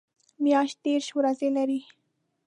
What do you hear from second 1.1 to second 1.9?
ورځې لري